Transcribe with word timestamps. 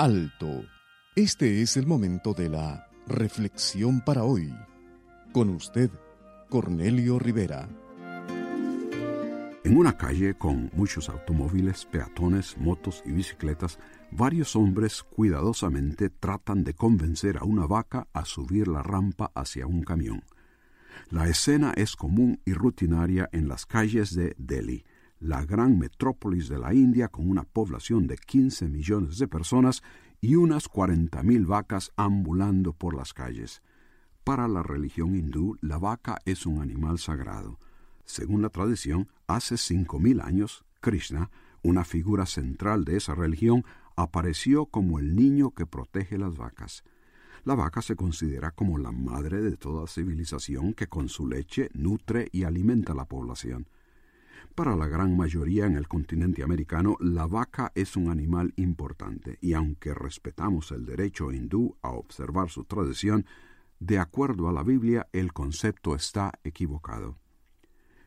Alto. 0.00 0.64
Este 1.14 1.60
es 1.60 1.76
el 1.76 1.86
momento 1.86 2.32
de 2.32 2.48
la 2.48 2.88
reflexión 3.06 4.00
para 4.00 4.24
hoy. 4.24 4.50
Con 5.30 5.50
usted, 5.50 5.90
Cornelio 6.48 7.18
Rivera. 7.18 7.68
En 9.62 9.76
una 9.76 9.98
calle 9.98 10.38
con 10.38 10.70
muchos 10.72 11.10
automóviles, 11.10 11.84
peatones, 11.84 12.56
motos 12.56 13.02
y 13.04 13.12
bicicletas, 13.12 13.78
varios 14.10 14.56
hombres 14.56 15.02
cuidadosamente 15.02 16.08
tratan 16.08 16.64
de 16.64 16.72
convencer 16.72 17.36
a 17.36 17.44
una 17.44 17.66
vaca 17.66 18.08
a 18.14 18.24
subir 18.24 18.68
la 18.68 18.82
rampa 18.82 19.30
hacia 19.34 19.66
un 19.66 19.82
camión. 19.82 20.24
La 21.10 21.28
escena 21.28 21.74
es 21.76 21.94
común 21.94 22.40
y 22.46 22.54
rutinaria 22.54 23.28
en 23.32 23.48
las 23.48 23.66
calles 23.66 24.14
de 24.14 24.34
Delhi, 24.38 24.82
la 25.20 25.44
gran 25.44 25.78
metrópolis 25.78 26.48
de 26.48 26.58
la 26.58 26.72
India 26.72 27.08
con 27.08 27.28
una 27.28 27.44
población 27.44 28.06
de 28.06 28.16
15 28.16 28.68
millones 28.68 29.18
de 29.18 29.28
personas 29.28 29.82
y 30.20 30.34
unas 30.34 30.68
40.000 30.68 31.46
vacas 31.46 31.92
ambulando 31.96 32.72
por 32.72 32.94
las 32.94 33.12
calles. 33.12 33.62
Para 34.24 34.48
la 34.48 34.62
religión 34.62 35.14
hindú, 35.14 35.56
la 35.60 35.78
vaca 35.78 36.18
es 36.24 36.46
un 36.46 36.60
animal 36.60 36.98
sagrado. 36.98 37.58
Según 38.04 38.42
la 38.42 38.48
tradición, 38.48 39.08
hace 39.26 39.56
5.000 39.56 40.24
años, 40.24 40.64
Krishna, 40.80 41.30
una 41.62 41.84
figura 41.84 42.24
central 42.24 42.84
de 42.84 42.96
esa 42.96 43.14
religión, 43.14 43.64
apareció 43.96 44.66
como 44.66 44.98
el 44.98 45.14
niño 45.14 45.50
que 45.50 45.66
protege 45.66 46.16
las 46.16 46.36
vacas. 46.36 46.82
La 47.44 47.54
vaca 47.54 47.82
se 47.82 47.96
considera 47.96 48.50
como 48.50 48.78
la 48.78 48.92
madre 48.92 49.42
de 49.42 49.56
toda 49.56 49.86
civilización 49.86 50.72
que 50.72 50.86
con 50.86 51.08
su 51.08 51.26
leche 51.26 51.68
nutre 51.74 52.28
y 52.32 52.44
alimenta 52.44 52.92
a 52.92 52.96
la 52.96 53.06
población. 53.06 53.66
Para 54.54 54.76
la 54.76 54.88
gran 54.88 55.16
mayoría 55.16 55.66
en 55.66 55.76
el 55.76 55.88
continente 55.88 56.42
americano, 56.42 56.96
la 57.00 57.26
vaca 57.26 57.72
es 57.74 57.96
un 57.96 58.10
animal 58.10 58.52
importante 58.56 59.38
y 59.40 59.54
aunque 59.54 59.94
respetamos 59.94 60.72
el 60.72 60.84
derecho 60.84 61.32
hindú 61.32 61.76
a 61.82 61.90
observar 61.90 62.50
su 62.50 62.64
tradición, 62.64 63.24
de 63.78 63.98
acuerdo 63.98 64.48
a 64.48 64.52
la 64.52 64.62
Biblia 64.62 65.08
el 65.12 65.32
concepto 65.32 65.94
está 65.94 66.32
equivocado. 66.44 67.18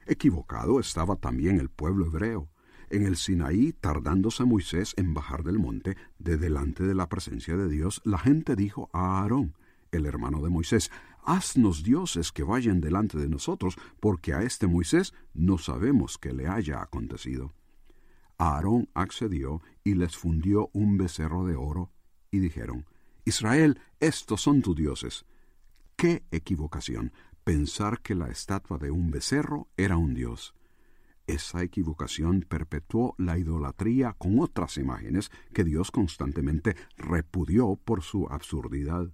Equivocado 0.06 0.80
estaba 0.80 1.16
también 1.16 1.60
el 1.60 1.70
pueblo 1.70 2.06
hebreo. 2.06 2.50
En 2.90 3.06
el 3.06 3.16
Sinaí, 3.16 3.74
tardándose 3.74 4.44
Moisés 4.44 4.94
en 4.98 5.14
bajar 5.14 5.44
del 5.44 5.58
monte, 5.58 5.96
de 6.20 6.38
delante 6.38 6.84
de 6.84 6.94
la 6.94 7.10
presencia 7.10 7.58
de 7.58 7.70
Dios, 7.70 8.02
la 8.04 8.20
gente 8.20 8.56
dijo 8.56 8.90
a 8.94 9.22
Aarón, 9.22 9.56
el 9.92 10.06
hermano 10.06 10.42
de 10.42 10.50
Moisés, 10.50 10.92
Haznos 11.26 11.84
dioses 11.84 12.32
que 12.32 12.44
vayan 12.44 12.82
delante 12.82 13.18
de 13.18 13.30
nosotros, 13.30 13.76
porque 14.00 14.34
a 14.34 14.44
este 14.44 14.68
Moisés 14.68 15.14
no 15.34 15.58
sabemos 15.58 16.18
qué 16.18 16.34
le 16.34 16.48
haya 16.48 16.82
acontecido. 16.82 17.54
Aarón 18.38 18.90
accedió 18.94 19.62
y 19.84 19.96
les 19.96 20.18
fundió 20.18 20.70
un 20.74 20.98
becerro 20.98 21.46
de 21.46 21.56
oro, 21.56 21.92
y 22.30 22.40
dijeron, 22.40 22.86
Israel, 23.26 23.80
estos 24.00 24.42
son 24.42 24.62
tus 24.62 24.76
dioses. 24.76 25.26
¡Qué 25.96 26.24
equivocación! 26.32 27.14
Pensar 27.44 28.02
que 28.02 28.16
la 28.16 28.28
estatua 28.28 28.78
de 28.78 28.92
un 28.92 29.12
becerro 29.12 29.70
era 29.78 29.98
un 29.98 30.14
dios. 30.14 30.54
Esa 31.26 31.64
equivocación 31.64 32.46
perpetuó 32.48 33.16
la 33.18 33.38
idolatría 33.38 34.14
con 34.14 34.40
otras 34.40 34.78
imágenes 34.78 35.32
que 35.54 35.64
Dios 35.64 35.92
constantemente 35.92 36.76
repudió 36.98 37.78
por 37.78 38.02
su 38.02 38.28
absurdidad. 38.30 39.10